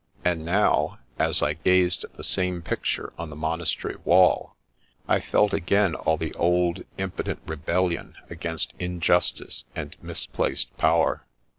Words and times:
and 0.25 0.43
now, 0.43 0.97
as 1.19 1.43
I 1.43 1.53
gazed 1.53 2.03
at 2.03 2.13
the 2.15 2.23
same 2.23 2.63
picture 2.63 3.13
on 3.19 3.29
the 3.29 3.35
monastery 3.35 3.97
wall, 4.03 4.55
I 5.07 5.19
felt 5.19 5.53
again 5.53 5.93
all 5.93 6.17
the 6.17 6.33
old, 6.33 6.83
impotent 6.97 7.39
rebellion 7.45 8.15
against 8.27 8.73
in 8.79 8.99
justice 8.99 9.63
and 9.75 9.95
misplaced 10.01 10.75
power. 10.75 11.27